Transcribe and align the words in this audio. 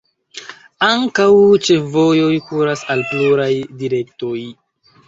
Ankaŭ 0.87 1.27
ĉefvojoj 1.67 2.33
kuras 2.49 2.85
al 2.97 3.07
pluraj 3.13 3.51
direktoj. 3.85 4.39